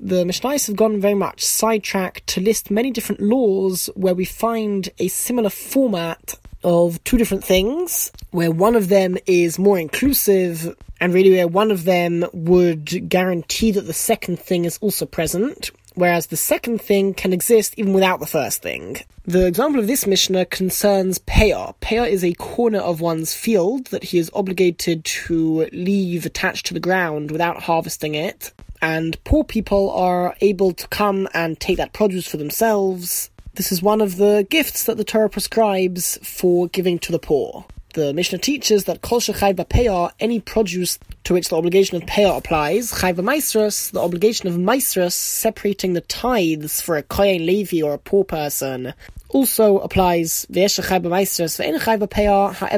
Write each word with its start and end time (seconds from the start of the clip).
The 0.00 0.24
Mishnais 0.24 0.66
have 0.68 0.76
gone 0.76 1.00
very 1.02 1.12
much 1.12 1.44
sidetracked 1.44 2.26
to 2.28 2.40
list 2.40 2.70
many 2.70 2.90
different 2.90 3.20
laws 3.20 3.90
where 3.94 4.14
we 4.14 4.24
find 4.24 4.88
a 4.98 5.08
similar 5.08 5.50
format 5.50 6.34
of 6.64 7.04
two 7.04 7.18
different 7.18 7.44
things, 7.44 8.10
where 8.30 8.50
one 8.50 8.74
of 8.74 8.88
them 8.88 9.18
is 9.26 9.58
more 9.58 9.78
inclusive, 9.78 10.74
and 10.98 11.12
really 11.12 11.28
where 11.32 11.46
one 11.46 11.70
of 11.70 11.84
them 11.84 12.24
would 12.32 13.10
guarantee 13.10 13.70
that 13.72 13.82
the 13.82 13.92
second 13.92 14.38
thing 14.38 14.64
is 14.64 14.78
also 14.80 15.04
present, 15.04 15.72
whereas 15.94 16.26
the 16.26 16.36
second 16.36 16.80
thing 16.80 17.14
can 17.14 17.32
exist 17.32 17.74
even 17.76 17.92
without 17.92 18.20
the 18.20 18.26
first 18.26 18.62
thing. 18.62 18.98
The 19.24 19.46
example 19.46 19.80
of 19.80 19.86
this 19.86 20.06
Mishnah 20.06 20.46
concerns 20.46 21.18
Peah. 21.18 21.74
Peah 21.80 22.08
is 22.08 22.24
a 22.24 22.34
corner 22.34 22.80
of 22.80 23.00
one's 23.00 23.34
field 23.34 23.86
that 23.86 24.04
he 24.04 24.18
is 24.18 24.30
obligated 24.34 25.04
to 25.04 25.68
leave 25.72 26.26
attached 26.26 26.66
to 26.66 26.74
the 26.74 26.80
ground 26.80 27.30
without 27.30 27.62
harvesting 27.62 28.14
it, 28.14 28.52
and 28.80 29.22
poor 29.24 29.44
people 29.44 29.90
are 29.90 30.36
able 30.40 30.72
to 30.72 30.88
come 30.88 31.28
and 31.34 31.60
take 31.60 31.76
that 31.76 31.92
produce 31.92 32.26
for 32.26 32.36
themselves. 32.36 33.30
This 33.54 33.70
is 33.70 33.82
one 33.82 34.00
of 34.00 34.16
the 34.16 34.46
gifts 34.48 34.84
that 34.84 34.96
the 34.96 35.04
Torah 35.04 35.28
prescribes 35.28 36.18
for 36.22 36.68
giving 36.68 36.98
to 37.00 37.12
the 37.12 37.18
poor. 37.18 37.64
The 37.94 38.14
Mishnah 38.14 38.38
teaches 38.38 38.84
that 38.84 39.02
kol 39.02 39.20
shechayv 39.20 39.56
peah, 39.68 40.12
any 40.18 40.40
produce 40.40 40.98
to 41.24 41.34
which 41.34 41.50
the 41.50 41.56
obligation 41.56 41.98
of 41.98 42.08
peah 42.08 42.38
applies, 42.38 42.90
chayv 42.90 43.16
maisrus, 43.16 43.90
the 43.90 44.00
obligation 44.00 44.48
of 44.48 44.54
maisrus, 44.54 45.12
separating 45.12 45.92
the 45.92 46.00
tithes 46.00 46.80
for 46.80 46.96
a 46.96 47.02
kohen 47.02 47.44
levi 47.44 47.82
or 47.82 47.92
a 47.92 47.98
poor 47.98 48.24
person, 48.24 48.94
also 49.28 49.76
applies. 49.80 50.46
However, 50.48 50.86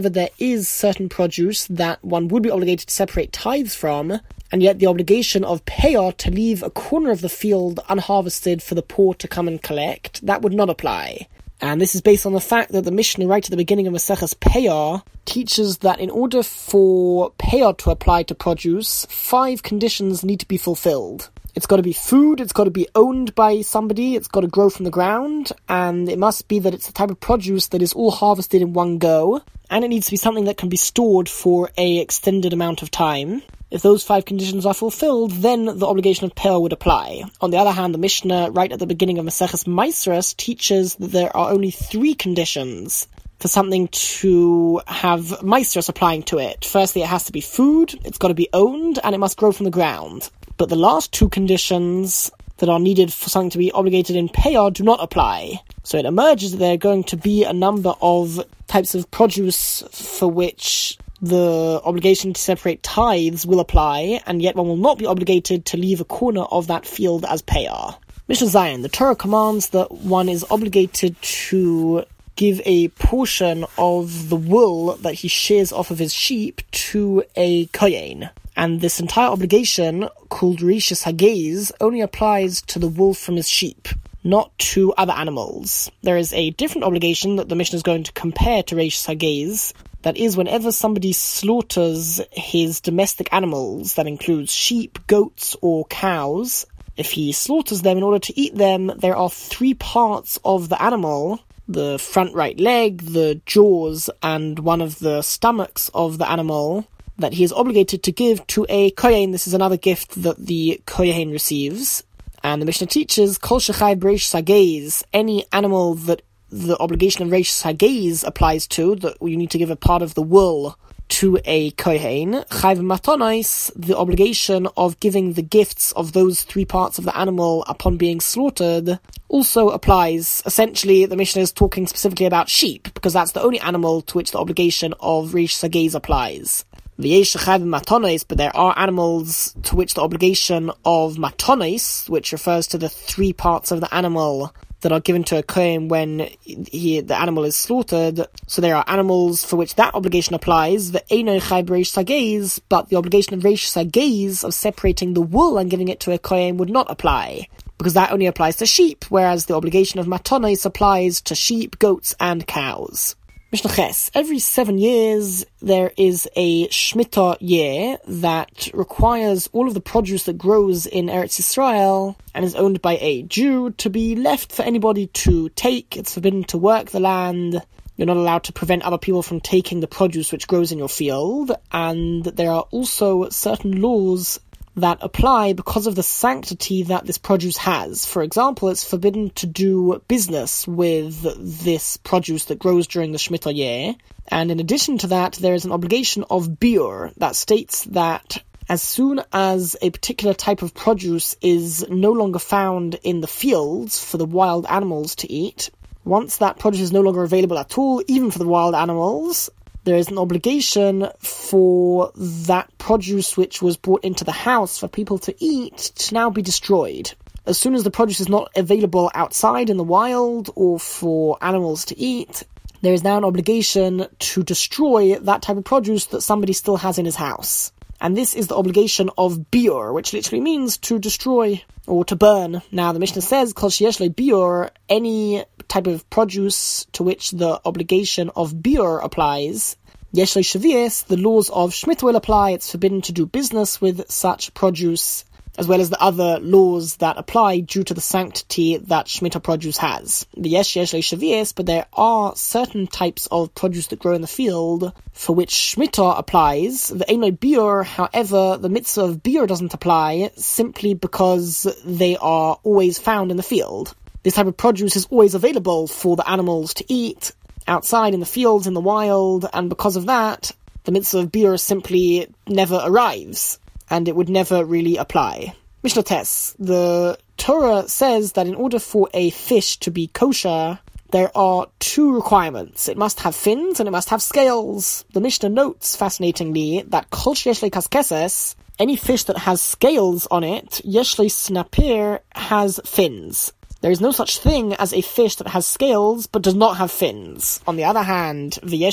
there 0.09 0.31
is 0.41 0.69
certain 0.69 1.09
produce 1.09 1.67
that 1.69 2.05
one 2.05 2.27
would 2.27 2.43
be 2.43 2.51
obligated 2.51 2.89
to 2.89 2.95
separate 2.95 3.33
tithes 3.33 3.77
from, 3.77 4.19
and 4.51 4.65
yet 4.65 4.81
the 4.81 4.89
obligation 4.89 5.45
of 5.45 5.65
peah 5.65 6.17
to 6.17 6.31
leave 6.33 6.65
a 6.65 6.71
corner 6.71 7.13
of 7.13 7.21
the 7.21 7.29
field 7.29 7.79
unharvested 7.89 8.65
for 8.65 8.75
the 8.75 8.83
poor 8.83 9.15
to 9.15 9.29
come 9.29 9.47
and 9.47 9.63
collect, 9.63 10.27
that 10.27 10.43
would 10.43 10.53
not 10.53 10.69
apply. 10.69 11.29
And 11.65 11.81
this 11.81 11.95
is 11.95 12.03
based 12.03 12.27
on 12.27 12.35
the 12.35 12.43
fact 12.43 12.73
that 12.73 12.85
the 12.85 12.91
Mishnah 12.91 13.27
right 13.27 13.43
at 13.43 13.51
the 13.51 13.57
beginning 13.57 13.87
of 13.87 13.95
Maseches 13.95 14.35
Peah 14.35 15.03
teaches 15.25 15.79
that 15.79 15.99
in 15.99 16.11
order 16.11 16.43
for 16.43 17.33
Peah 17.39 17.75
to 17.79 17.91
apply 17.91 18.25
to 18.25 18.35
produce, 18.35 19.07
five 19.09 19.63
conditions 19.63 20.23
need 20.23 20.41
to 20.41 20.47
be 20.47 20.59
fulfilled. 20.59 21.31
It's 21.55 21.67
got 21.67 21.77
to 21.77 21.83
be 21.83 21.93
food, 21.93 22.41
it's 22.41 22.53
got 22.53 22.65
to 22.65 22.71
be 22.71 22.89
owned 22.97 23.37
by 23.37 23.61
somebody, 23.61 24.17
it's 24.17 24.27
got 24.27 24.41
to 24.41 24.49
grow 24.49 24.71
from 24.71 24.85
the 24.85 24.91
ground, 24.91 25.53
and 25.69 26.09
it 26.09 26.19
must 26.19 26.49
be 26.49 26.59
that 26.59 26.75
it's 26.75 26.89
the 26.89 26.93
type 26.93 27.11
of 27.11 27.21
produce 27.21 27.69
that 27.69 27.81
is 27.81 27.93
all 27.93 28.11
harvested 28.11 28.61
in 28.61 28.73
one 28.73 28.99
go, 28.99 29.41
and 29.71 29.85
it 29.85 29.89
needs 29.89 30.07
to 30.07 30.11
be 30.11 30.17
something 30.17 30.47
that 30.47 30.57
can 30.57 30.69
be 30.69 30.77
stored 30.77 31.29
for 31.29 31.71
a 31.79 31.99
extended 31.99 32.53
amount 32.53 32.83
of 32.83 32.91
time. 32.91 33.41
If 33.71 33.83
those 33.83 34.03
five 34.03 34.25
conditions 34.25 34.67
are 34.67 34.75
fulfilled, 34.75 35.31
then 35.31 35.67
the 35.67 35.87
obligation 35.87 36.25
of 36.25 36.35
peah 36.35 36.61
would 36.61 36.73
apply. 36.73 37.23
On 37.41 37.53
the 37.53 37.59
other 37.59 37.73
hand, 37.73 37.95
the 37.95 37.99
Mishnah, 37.99 38.51
right 38.51 38.73
at 38.73 38.81
the 38.81 38.87
beginning 38.87 39.19
of 39.19 39.25
Maseches 39.25 39.65
Maisras, 39.65 40.37
teaches 40.37 40.97
that 40.97 41.13
there 41.13 41.37
are 41.37 41.53
only 41.53 41.71
three 41.71 42.15
conditions 42.15 43.07
for 43.39 43.47
something 43.47 43.89
to 43.89 44.81
have 44.89 45.23
Maisras 45.43 45.89
applying 45.89 46.25
to 46.25 46.39
it. 46.39 46.65
Firstly, 46.65 47.03
it 47.03 47.09
has 47.09 47.25
to 47.27 47.33
be 47.33 47.41
food, 47.41 47.95
it's 48.05 48.19
got 48.19 48.29
to 48.29 48.35
be 48.35 48.49
owned, 48.53 48.99
and 49.05 49.15
it 49.15 49.19
must 49.19 49.37
grow 49.37 49.53
from 49.53 49.65
the 49.65 49.71
ground. 49.71 50.31
But 50.57 50.69
the 50.69 50.77
last 50.77 51.13
two 51.13 51.29
conditions 51.29 52.31
that 52.59 52.69
are 52.69 52.79
needed 52.79 53.13
for 53.13 53.29
something 53.29 53.51
to 53.51 53.59
be 53.59 53.73
obligated 53.73 54.15
in 54.15 54.29
peah 54.29 54.73
do 54.73 54.85
not 54.85 55.03
apply. 55.03 55.61
So 55.83 55.99
it 55.99 56.05
emerges 56.05 56.53
that 56.53 56.59
there 56.59 56.75
are 56.75 56.79
going 56.79 57.05
to 57.05 57.17
be 57.17 57.45
a 57.45 57.53
number 57.53 57.95
of 58.01 58.41
types 58.69 58.95
of 58.95 59.11
produce 59.11 59.83
for 59.91 60.29
which 60.29 60.97
the 61.21 61.81
obligation 61.85 62.33
to 62.33 62.41
separate 62.41 62.83
tithes 62.83 63.47
will 63.47 63.61
apply, 63.61 64.21
and 64.27 64.43
yet 64.43 64.57
one 64.57 64.69
will 64.69 64.77
not 64.77 64.99
be 64.99 65.07
obligated 65.07 65.65
to 65.67 65.77
leave 65.77 66.01
a 66.01 66.05
corner 66.05 66.43
of 66.43 66.67
that 66.69 66.87
field 66.87 67.25
as 67.25 67.43
peah. 67.43 67.97
Mishnah 68.29 68.49
Zayin, 68.49 68.83
the 68.83 68.89
Torah 68.89 69.17
commands 69.17 69.71
that 69.71 69.91
one 69.91 70.29
is 70.29 70.45
obligated 70.51 71.21
to 71.21 72.05
give 72.37 72.61
a 72.65 72.89
portion 72.89 73.65
of 73.79 74.29
the 74.29 74.37
wool 74.37 74.97
that 74.97 75.15
he 75.15 75.29
shears 75.29 75.73
off 75.73 75.91
of 75.91 75.99
his 75.99 76.13
sheep 76.13 76.63
to 76.71 77.23
a 77.37 77.67
kohen. 77.67 78.31
And 78.57 78.81
this 78.81 79.01
entire 79.01 79.29
obligation, 79.29 80.09
called 80.29 80.63
Rishis 80.63 81.03
Hagez, 81.05 81.73
only 81.81 82.01
applies 82.01 82.63
to 82.63 82.79
the 82.79 82.89
wolf 82.89 83.19
from 83.19 83.37
his 83.37 83.49
sheep, 83.49 83.89
not 84.23 84.57
to 84.59 84.93
other 84.95 85.13
animals. 85.13 85.91
There 86.03 86.17
is 86.17 86.33
a 86.33 86.51
different 86.51 86.85
obligation 86.85 87.37
that 87.37 87.49
the 87.49 87.57
Mishnah 87.57 87.77
is 87.77 87.83
going 87.83 88.05
to 88.05 88.13
compare 88.13 88.63
to 88.65 88.77
Rishis 88.77 89.07
Hagez, 89.07 89.73
that 90.03 90.17
is, 90.17 90.37
whenever 90.37 90.71
somebody 90.71 91.13
slaughters 91.13 92.21
his 92.31 92.81
domestic 92.81 93.33
animals, 93.33 93.95
that 93.95 94.07
includes 94.07 94.53
sheep, 94.53 94.99
goats, 95.07 95.57
or 95.63 95.87
cows, 95.87 96.67
if 96.97 97.11
he 97.11 97.33
slaughters 97.33 97.83
them 97.83 97.97
in 97.97 98.03
order 98.05 98.21
to 98.21 98.39
eat 98.39 98.55
them, 98.55 98.93
there 98.99 99.17
are 99.17 99.31
three 99.31 99.75
parts 99.75 100.39
of 100.45 100.69
the 100.69 100.81
animal 100.81 101.41
the 101.67 101.99
front 101.99 102.35
right 102.35 102.61
leg, 102.61 103.01
the 103.01 103.41
jaws, 103.47 104.11
and 104.23 104.59
one 104.59 104.83
of 104.83 104.99
the 104.99 105.23
stomachs 105.23 105.91
of 105.95 106.19
the 106.19 106.31
animal 106.31 106.87
that 107.19 107.35
he 107.35 107.45
is 107.45 107.53
obligated 107.53 108.03
to 108.03 108.13
give 108.13 108.47
to 108.49 108.67
a 108.69 108.91
kohen. 108.93 109.31
This 109.31 109.47
is 109.47 109.55
another 109.55 109.77
gift 109.77 110.23
that 110.23 110.39
the 110.39 110.81
kohen 110.87 111.31
receives. 111.31 112.03
And 112.43 112.61
the 112.61 112.67
Mishnah 112.67 112.89
teaches, 112.89 113.39
Kol 113.39 113.59
shechai 113.59 113.99
breish 113.99 114.29
sagez, 114.29 115.03
any 115.13 115.47
animal 115.53 115.95
that 115.95 116.23
the 116.51 116.79
obligation 116.79 117.25
of 117.25 117.31
Reish 117.31 117.63
Hagez 117.63 118.25
applies 118.25 118.67
to, 118.69 118.95
that 118.97 119.17
you 119.21 119.37
need 119.37 119.51
to 119.51 119.59
give 119.59 119.71
a 119.71 119.77
part 119.77 120.03
of 120.03 120.15
the 120.15 120.23
wool 120.23 120.79
to 121.09 121.39
a 121.45 121.73
kohen. 121.73 122.33
Chayv 122.33 122.79
matonais, 122.79 123.73
the 123.75 123.97
obligation 123.97 124.69
of 124.77 125.01
giving 125.01 125.33
the 125.33 125.43
gifts 125.43 125.91
of 125.93 126.13
those 126.13 126.45
three 126.45 126.65
parts 126.65 126.99
of 126.99 127.05
the 127.05 127.17
animal 127.17 127.65
upon 127.67 127.97
being 127.97 128.21
slaughtered, 128.21 129.01
also 129.29 129.71
applies. 129.71 130.43
Essentially, 130.47 131.07
the 131.07 131.17
Mishnah 131.17 131.43
is 131.43 131.51
talking 131.51 131.87
specifically 131.87 132.27
about 132.27 132.49
sheep, 132.49 132.93
because 132.95 133.15
that's 133.15 133.33
the 133.33 133.43
only 133.43 133.59
animal 133.61 134.03
to 134.03 134.17
which 134.17 134.31
the 134.31 134.39
obligation 134.39 134.95
of 135.01 135.31
Reish 135.31 135.69
Hagez 135.69 135.95
applies. 135.95 136.65
But 136.97 138.39
there 138.39 138.57
are 138.57 138.79
animals 138.79 139.55
to 139.65 139.77
which 139.77 139.95
the 139.95 140.03
obligation 140.03 140.71
of 140.85 141.17
matonis, 141.17 142.09
which 142.09 142.33
refers 142.33 142.67
to 142.69 142.79
the 142.79 142.89
three 142.89 143.33
parts 143.33 143.71
of 143.71 143.81
the 143.81 143.93
animal 143.93 144.55
that 144.85 144.93
are 144.93 145.01
given 145.01 145.25
to 145.25 145.39
a 145.39 145.43
kohen 145.43 145.89
when 145.89 146.31
he, 146.43 147.01
the 147.01 147.19
animal 147.19 147.45
is 147.45 147.57
slaughtered. 147.57 148.27
So 148.47 148.63
there 148.63 148.77
are 148.77 148.85
animals 148.87 149.43
for 149.43 149.57
which 149.57 149.75
that 149.75 149.95
obligation 149.95 150.35
applies. 150.35 150.93
The 150.93 151.03
Eino 151.11 151.41
Chayb 151.41 152.61
but 152.69 152.91
the 152.91 152.97
obligation 152.97 153.35
of 153.35 153.41
Reish 153.41 153.67
Sagez 153.67 154.45
of 154.45 154.55
separating 154.55 155.15
the 155.15 155.23
wool 155.23 155.59
and 155.59 155.71
giving 155.71 155.89
it 155.89 156.01
to 156.01 156.13
a 156.13 156.19
kohen 156.19 156.59
would 156.59 156.71
not 156.71 156.91
apply. 156.91 157.49
Because 157.79 157.95
that 157.95 158.13
only 158.13 158.27
applies 158.27 158.57
to 158.57 158.67
sheep, 158.67 159.05
whereas 159.09 159.47
the 159.47 159.57
obligation 159.57 159.99
of 159.99 160.07
Matonis 160.07 160.65
applies 160.65 161.21
to 161.23 161.35
sheep, 161.35 161.79
goats, 161.79 162.15
and 162.21 162.47
cows. 162.47 163.17
Mishnah 163.55 163.71
Ches. 163.71 164.11
Every 164.15 164.41
seven 164.41 164.79
years, 164.79 165.47
there 165.63 165.93
is 165.97 166.29
a 166.35 166.67
Shemitah 166.71 167.37
year 167.39 167.99
that 168.05 168.69
requires 168.75 169.49
all 169.53 169.69
of 169.69 169.75
the 169.75 169.81
produce 169.81 170.25
that 170.25 170.37
grows 170.37 170.87
in 170.87 171.07
Eretz 171.07 171.39
Israel 171.39 172.17
and 172.35 172.45
is 172.45 172.57
owned 172.57 172.83
by 172.83 172.99
a 173.01 173.23
Jew 173.23 173.71
to 173.71 173.91
be 173.91 174.17
left 174.17 174.51
for 174.51 174.63
anybody 174.63 175.07
to 175.07 175.51
take. 175.51 175.97
It's 175.97 176.15
forbidden 176.15 176.43
to 176.45 176.59
work 176.59 176.91
the 176.91 176.99
land. 176.99 177.63
You're 177.97 178.09
not 178.09 178.17
allowed 178.17 178.43
to 178.43 178.53
prevent 178.53 178.83
other 178.83 178.99
people 178.99 179.23
from 179.23 179.39
taking 179.39 179.79
the 179.79 179.87
produce 179.87 180.33
which 180.33 180.49
grows 180.49 180.73
in 180.73 180.79
your 180.79 180.89
field. 180.89 181.53
And 181.71 182.25
there 182.25 182.51
are 182.51 182.67
also 182.73 183.29
certain 183.29 183.81
laws 183.81 184.41
that 184.77 184.99
apply 185.01 185.53
because 185.53 185.87
of 185.87 185.95
the 185.95 186.03
sanctity 186.03 186.85
that 186.85 187.07
this 187.07 187.19
produce 187.19 187.57
has. 187.59 188.07
For 188.07 188.23
example, 188.23 188.69
it's 188.69 188.89
forbidden 188.89 189.31
to 189.31 189.47
do 189.47 190.03
business 190.09 190.67
with 190.67 191.23
this 191.65 191.97
produce 191.99 192.47
that 192.47 192.59
grows 192.59 192.87
during 192.87 193.13
the 193.13 193.19
Shemitah 193.19 193.55
year. 193.55 193.95
And 194.29 194.51
in 194.51 194.61
addition 194.61 194.99
to 194.99 195.07
that, 195.09 195.35
there 195.35 195.55
is 195.55 195.65
an 195.65 195.73
obligation 195.73 196.25
of 196.31 196.49
biur 196.49 197.15
that 197.17 197.37
states 197.37 197.85
that 197.85 198.43
as 198.69 198.83
soon 198.83 199.23
as 199.33 199.77
a 199.83 199.91
particular 199.91 200.33
type 200.35 200.63
of 200.63 200.75
produce 200.75 201.37
is 201.43 201.87
no 201.89 202.13
longer 202.13 202.39
found 202.39 202.95
in 203.03 203.21
the 203.21 203.27
fields 203.27 204.03
for 204.03 204.17
the 204.17 204.25
wild 204.25 204.67
animals 204.67 205.17
to 205.17 205.31
eat, 205.31 205.71
once 206.05 206.39
that 206.39 206.59
produce 206.59 206.81
is 206.81 206.93
no 206.93 207.01
longer 207.01 207.23
available 207.23 207.59
at 207.59 207.79
all, 207.79 208.03
even 208.07 208.31
for 208.31 208.39
the 208.39 208.49
wild 208.49 208.75
animals, 208.75 209.51
there 209.85 209.97
is 209.97 210.09
an 210.09 210.19
obligation 210.19 211.09
for 211.19 212.11
that 212.17 212.77
produce 212.79 213.37
which 213.37 213.63
was 213.63 213.77
brought 213.77 214.05
into 214.05 214.25
the 214.25 214.33
house 214.33 214.79
for 214.79 214.89
people 214.89 215.19
to 215.19 215.35
eat 215.39 215.77
to 215.77 216.15
now 216.15 216.31
be 216.31 216.43
destroyed. 216.43 217.13
As 217.47 217.59
soon 217.59 217.75
as 217.75 217.85
the 217.85 217.91
produce 217.91 218.21
is 218.21 218.29
not 218.29 218.51
available 218.57 219.11
outside 219.15 219.69
in 219.69 219.77
the 219.77 219.85
wild 219.85 220.51
or 220.55 220.81
for 220.81 221.37
animals 221.43 221.85
to 221.87 221.99
eat, 221.99 222.43
there 222.81 222.95
is 222.95 223.05
now 223.05 223.19
an 223.19 223.25
obligation 223.25 224.07
to 224.19 224.43
destroy 224.43 225.19
that 225.19 225.43
type 225.43 225.59
of 225.59 225.65
produce 225.65 226.07
that 226.07 226.23
somebody 226.23 226.55
still 226.55 226.77
has 226.77 226.99
in 226.99 227.05
his 227.05 227.17
house. 227.17 227.73
And 228.01 228.17
this 228.17 228.35
is 228.35 228.49
the 228.49 228.57
obligation 228.57 229.11
of 229.17 229.51
biur, 229.51 229.95
which 229.95 230.13
literally 230.13 230.41
means 230.41 230.77
to 230.79 230.99
destroy 230.99 231.63
or 231.87 232.05
to 232.07 232.17
burn. 232.17 232.61
Now, 232.73 232.93
the 232.93 232.99
Mishnah 232.99 233.23
says, 233.23 233.53
Kol 233.53 233.71
biur, 233.71 234.71
any 234.89 235.45
type 235.75 235.87
of 235.89 236.09
produce 236.09 236.85
to 236.93 237.03
which 237.03 237.33
the 237.33 237.61
obligation 237.65 238.31
of 238.37 238.55
biur 238.55 239.03
applies, 239.03 239.77
Yeshle 240.15 240.45
Shavias, 240.45 241.05
the 241.07 241.17
laws 241.17 241.51
of 241.51 241.73
Shemitah 241.73 242.05
will 242.05 242.15
apply. 242.15 242.51
It's 242.51 242.71
forbidden 242.71 243.03
to 243.03 243.13
do 243.13 243.27
business 243.27 243.81
with 243.81 244.09
such 244.09 244.55
produce 244.55 245.25
as 245.59 245.67
well 245.67 245.81
as 245.81 245.91
the 245.91 246.01
other 246.01 246.39
laws 246.41 246.97
that 246.97 247.17
apply 247.17 247.61
due 247.61 247.83
to 247.83 247.95
the 247.95 248.01
sanctity 248.01 248.77
that 248.77 249.07
Shemitah 249.07 249.43
produce 249.43 249.77
has. 249.79 250.27
The 250.37 250.51
yesh 250.51 250.77
yesh 250.77 250.93
shavias, 250.93 251.53
but 251.53 251.67
there 251.67 251.87
are 251.93 252.37
certain 252.37 252.87
types 252.87 253.27
of 253.33 253.53
produce 253.57 253.89
that 253.89 253.99
grow 253.99 254.15
in 254.15 254.21
the 254.21 254.29
field 254.29 254.93
for 255.13 255.35
which 255.35 255.51
Shemitah 255.51 256.19
applies. 256.19 256.89
The 256.89 257.05
Einoi 257.07 257.37
Biur, 257.37 257.85
however, 257.85 258.59
the 258.61 258.69
mitzvah 258.69 259.03
of 259.03 259.23
Biur 259.25 259.49
doesn't 259.49 259.75
apply 259.75 260.31
simply 260.37 260.95
because 260.95 261.67
they 261.85 262.17
are 262.17 262.59
always 262.63 262.99
found 262.99 263.33
in 263.33 263.37
the 263.37 263.43
field. 263.43 263.95
This 264.25 264.35
type 264.35 264.47
of 264.47 264.57
produce 264.57 264.97
is 264.97 265.07
always 265.11 265.35
available 265.35 265.87
for 265.87 266.17
the 266.17 266.27
animals 266.29 266.73
to 266.75 266.85
eat 266.89 267.33
outside 267.69 268.15
in 268.15 268.21
the 268.21 268.27
fields, 268.27 268.67
in 268.67 268.73
the 268.73 268.81
wild, 268.81 269.47
and 269.53 269.69
because 269.69 269.97
of 269.97 270.07
that, 270.07 270.51
the 270.85 270.93
mitzvah 270.93 271.19
of 271.19 271.31
Biur 271.31 271.61
simply 271.61 272.27
never 272.49 272.81
arrives 272.83 273.59
and 273.91 274.09
it 274.09 274.17
would 274.17 274.31
never 274.31 274.65
really 274.65 274.97
apply. 274.97 275.55
Mishnah 275.83 276.05
Tes, 276.05 276.57
the 276.59 277.19
Torah 277.37 277.87
says 277.87 278.33
that 278.33 278.47
in 278.47 278.55
order 278.55 278.79
for 278.79 279.11
a 279.13 279.29
fish 279.29 279.77
to 279.81 279.91
be 279.91 280.07
kosher, 280.07 280.79
there 281.11 281.31
are 281.37 281.67
two 281.79 282.15
requirements. 282.15 282.89
It 282.89 282.97
must 282.97 283.21
have 283.21 283.37
fins 283.37 283.79
and 283.79 283.87
it 283.87 283.93
must 283.93 284.09
have 284.09 284.23
scales. 284.23 285.05
The 285.13 285.21
Mishnah 285.21 285.51
notes, 285.51 285.97
fascinatingly, 285.97 286.83
that 286.89 287.11
kol 287.11 287.35
yeshle 287.35 287.71
kaskeses, 287.71 288.55
any 288.79 288.97
fish 288.97 289.25
that 289.25 289.37
has 289.37 289.61
scales 289.61 290.27
on 290.31 290.45
it, 290.45 290.81
yeshle 290.83 291.27
snapir, 291.27 292.21
has 292.35 292.81
fins. 292.87 293.53
There 293.85 293.93
is 293.93 294.01
no 294.01 294.13
such 294.13 294.39
thing 294.39 294.73
as 294.73 294.95
a 294.95 295.03
fish 295.03 295.35
that 295.35 295.49
has 295.49 295.67
scales 295.67 296.27
but 296.27 296.41
does 296.41 296.55
not 296.55 296.79
have 296.79 296.91
fins. 296.91 297.61
On 297.67 297.77
the 297.77 297.85
other 297.85 298.03
hand, 298.03 298.59
there 298.63 298.91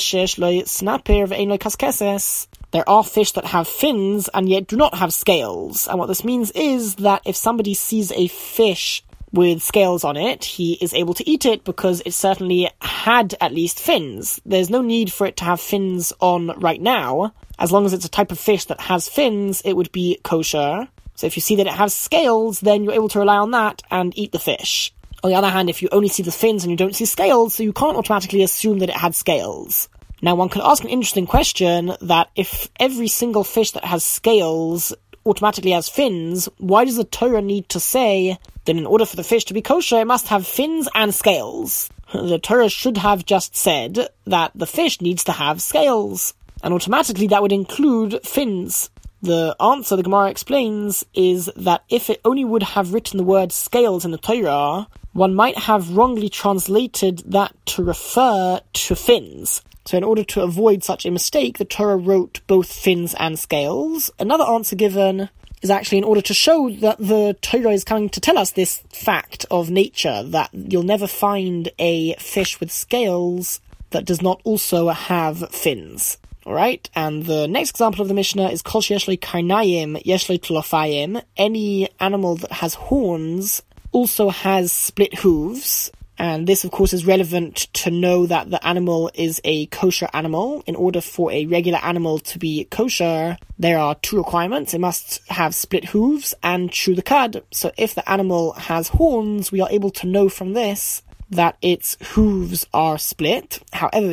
are 2.86 3.02
fish 3.02 3.32
that 3.32 3.46
have 3.46 3.68
fins 3.68 4.28
and 4.34 4.50
yet 4.50 4.66
do 4.66 4.76
not 4.76 4.94
have 4.96 5.14
scales. 5.14 5.88
And 5.88 5.98
what 5.98 6.08
this 6.08 6.24
means 6.24 6.50
is 6.50 6.96
that 6.96 7.22
if 7.24 7.36
somebody 7.36 7.72
sees 7.72 8.12
a 8.12 8.28
fish 8.28 9.02
with 9.32 9.62
scales 9.62 10.04
on 10.04 10.18
it, 10.18 10.44
he 10.44 10.74
is 10.74 10.92
able 10.92 11.14
to 11.14 11.26
eat 11.26 11.46
it 11.46 11.64
because 11.64 12.02
it 12.04 12.12
certainly 12.12 12.68
had 12.82 13.34
at 13.40 13.54
least 13.54 13.80
fins. 13.80 14.42
There's 14.44 14.68
no 14.68 14.82
need 14.82 15.10
for 15.10 15.26
it 15.26 15.38
to 15.38 15.44
have 15.44 15.62
fins 15.62 16.12
on 16.20 16.48
right 16.60 16.82
now. 16.82 17.32
As 17.58 17.72
long 17.72 17.86
as 17.86 17.94
it's 17.94 18.04
a 18.04 18.10
type 18.10 18.30
of 18.30 18.38
fish 18.38 18.66
that 18.66 18.82
has 18.82 19.08
fins, 19.08 19.62
it 19.64 19.72
would 19.72 19.90
be 19.90 20.18
kosher. 20.22 20.88
So 21.14 21.26
if 21.26 21.36
you 21.36 21.42
see 21.42 21.56
that 21.56 21.66
it 21.66 21.72
has 21.74 21.94
scales, 21.94 22.60
then 22.60 22.84
you're 22.84 22.94
able 22.94 23.08
to 23.10 23.18
rely 23.18 23.36
on 23.36 23.50
that 23.52 23.82
and 23.90 24.16
eat 24.16 24.32
the 24.32 24.38
fish. 24.38 24.92
On 25.22 25.30
the 25.30 25.36
other 25.36 25.50
hand, 25.50 25.70
if 25.70 25.82
you 25.82 25.88
only 25.92 26.08
see 26.08 26.22
the 26.22 26.32
fins 26.32 26.64
and 26.64 26.70
you 26.70 26.76
don't 26.76 26.96
see 26.96 27.04
scales, 27.04 27.54
so 27.54 27.62
you 27.62 27.72
can't 27.72 27.96
automatically 27.96 28.42
assume 28.42 28.80
that 28.80 28.88
it 28.88 28.96
had 28.96 29.14
scales. 29.14 29.88
Now, 30.20 30.34
one 30.34 30.48
could 30.48 30.62
ask 30.62 30.82
an 30.82 30.90
interesting 30.90 31.26
question 31.26 31.92
that 32.00 32.30
if 32.36 32.70
every 32.78 33.08
single 33.08 33.44
fish 33.44 33.72
that 33.72 33.84
has 33.84 34.04
scales 34.04 34.92
automatically 35.26 35.72
has 35.72 35.88
fins, 35.88 36.48
why 36.58 36.84
does 36.84 36.96
the 36.96 37.04
Torah 37.04 37.42
need 37.42 37.68
to 37.70 37.80
say 37.80 38.38
that 38.64 38.76
in 38.76 38.86
order 38.86 39.04
for 39.04 39.16
the 39.16 39.24
fish 39.24 39.44
to 39.46 39.54
be 39.54 39.62
kosher, 39.62 40.00
it 40.00 40.06
must 40.06 40.28
have 40.28 40.46
fins 40.46 40.88
and 40.94 41.14
scales? 41.14 41.90
The 42.12 42.38
Torah 42.38 42.68
should 42.68 42.98
have 42.98 43.24
just 43.24 43.56
said 43.56 44.08
that 44.26 44.52
the 44.54 44.66
fish 44.66 45.00
needs 45.00 45.24
to 45.24 45.32
have 45.32 45.62
scales, 45.62 46.34
and 46.62 46.74
automatically 46.74 47.26
that 47.28 47.40
would 47.40 47.52
include 47.52 48.20
fins. 48.22 48.90
The 49.22 49.54
answer 49.60 49.94
the 49.94 50.02
Gemara 50.02 50.30
explains 50.30 51.04
is 51.14 51.48
that 51.54 51.84
if 51.88 52.10
it 52.10 52.20
only 52.24 52.44
would 52.44 52.64
have 52.64 52.92
written 52.92 53.18
the 53.18 53.24
word 53.24 53.52
scales 53.52 54.04
in 54.04 54.10
the 54.10 54.18
Torah, 54.18 54.88
one 55.12 55.32
might 55.32 55.56
have 55.58 55.96
wrongly 55.96 56.28
translated 56.28 57.22
that 57.26 57.54
to 57.66 57.84
refer 57.84 58.60
to 58.72 58.96
fins. 58.96 59.62
So 59.84 59.96
in 59.96 60.02
order 60.02 60.24
to 60.24 60.42
avoid 60.42 60.82
such 60.82 61.06
a 61.06 61.10
mistake, 61.12 61.58
the 61.58 61.64
Torah 61.64 61.96
wrote 61.96 62.40
both 62.48 62.72
fins 62.72 63.14
and 63.16 63.38
scales. 63.38 64.10
Another 64.18 64.44
answer 64.44 64.74
given 64.74 65.28
is 65.60 65.70
actually 65.70 65.98
in 65.98 66.04
order 66.04 66.22
to 66.22 66.34
show 66.34 66.68
that 66.80 66.98
the 66.98 67.36
Torah 67.42 67.70
is 67.70 67.84
coming 67.84 68.08
to 68.08 68.20
tell 68.20 68.36
us 68.36 68.50
this 68.50 68.82
fact 68.90 69.46
of 69.52 69.70
nature, 69.70 70.24
that 70.24 70.50
you'll 70.52 70.82
never 70.82 71.06
find 71.06 71.70
a 71.78 72.14
fish 72.14 72.58
with 72.58 72.72
scales 72.72 73.60
that 73.90 74.04
does 74.04 74.20
not 74.20 74.40
also 74.42 74.88
have 74.88 75.48
fins. 75.50 76.18
Alright, 76.44 76.90
and 76.96 77.24
the 77.26 77.46
next 77.46 77.70
example 77.70 78.02
of 78.02 78.08
the 78.08 78.14
Mishnah 78.14 78.48
is 78.48 78.62
Kol 78.62 78.82
Yeshle 78.82 79.16
Karnayim 79.16 80.02
Yeshle 80.02 80.40
Tlofayim. 80.40 81.22
Any 81.36 81.88
animal 82.00 82.34
that 82.34 82.50
has 82.50 82.74
horns 82.74 83.62
also 83.92 84.28
has 84.28 84.72
split 84.72 85.20
hooves, 85.20 85.92
and 86.18 86.48
this, 86.48 86.64
of 86.64 86.72
course, 86.72 86.92
is 86.92 87.06
relevant 87.06 87.68
to 87.74 87.92
know 87.92 88.26
that 88.26 88.50
the 88.50 88.64
animal 88.66 89.08
is 89.14 89.40
a 89.44 89.66
kosher 89.66 90.08
animal. 90.12 90.64
In 90.66 90.74
order 90.74 91.00
for 91.00 91.30
a 91.30 91.46
regular 91.46 91.78
animal 91.78 92.18
to 92.18 92.40
be 92.40 92.64
kosher, 92.64 93.38
there 93.60 93.78
are 93.78 93.94
two 93.94 94.16
requirements. 94.16 94.74
It 94.74 94.80
must 94.80 95.20
have 95.30 95.54
split 95.54 95.84
hooves 95.84 96.34
and 96.42 96.72
chew 96.72 96.96
the 96.96 97.02
cud. 97.02 97.44
So 97.52 97.70
if 97.76 97.94
the 97.94 98.08
animal 98.10 98.54
has 98.54 98.88
horns, 98.88 99.52
we 99.52 99.60
are 99.60 99.70
able 99.70 99.90
to 99.90 100.08
know 100.08 100.28
from 100.28 100.54
this 100.54 101.02
that 101.32 101.56
its 101.62 101.96
hooves 102.12 102.66
are 102.72 102.98
split. 102.98 103.60
However, 103.72 104.12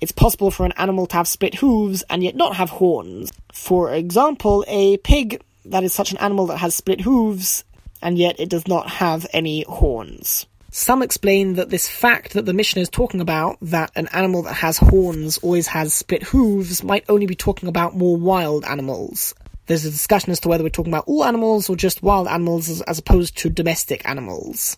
it's 0.00 0.12
possible 0.12 0.50
for 0.50 0.66
an 0.66 0.72
animal 0.76 1.06
to 1.06 1.16
have 1.16 1.28
split 1.28 1.54
hooves 1.54 2.02
and 2.10 2.24
yet 2.24 2.34
not 2.34 2.56
have 2.56 2.70
horns. 2.70 3.32
For 3.52 3.94
example, 3.94 4.64
a 4.66 4.96
pig 4.98 5.40
that 5.64 5.84
is 5.84 5.94
such 5.94 6.10
an 6.10 6.18
animal 6.18 6.46
that 6.46 6.58
has 6.58 6.74
split 6.74 7.00
hooves 7.00 7.64
and 8.02 8.18
yet 8.18 8.40
it 8.40 8.48
does 8.48 8.66
not 8.66 8.88
have 8.90 9.26
any 9.32 9.64
horns. 9.68 10.46
Some 10.72 11.02
explain 11.02 11.54
that 11.54 11.70
this 11.70 11.86
fact 11.86 12.32
that 12.32 12.46
the 12.46 12.54
Mishnah 12.54 12.82
is 12.82 12.88
talking 12.88 13.20
about, 13.20 13.58
that 13.60 13.92
an 13.94 14.08
animal 14.12 14.42
that 14.44 14.54
has 14.54 14.78
horns 14.78 15.38
always 15.38 15.66
has 15.68 15.92
split 15.92 16.22
hooves, 16.22 16.82
might 16.82 17.04
only 17.08 17.26
be 17.26 17.34
talking 17.34 17.68
about 17.68 17.94
more 17.94 18.16
wild 18.16 18.64
animals. 18.64 19.34
There's 19.72 19.86
a 19.86 19.90
discussion 19.90 20.32
as 20.32 20.40
to 20.40 20.48
whether 20.50 20.62
we're 20.62 20.68
talking 20.68 20.92
about 20.92 21.04
all 21.06 21.24
animals 21.24 21.70
or 21.70 21.76
just 21.76 22.02
wild 22.02 22.28
animals 22.28 22.68
as, 22.68 22.82
as 22.82 22.98
opposed 22.98 23.38
to 23.38 23.48
domestic 23.48 24.06
animals. 24.06 24.76